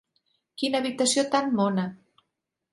[0.61, 1.87] Quina habitació tan mona!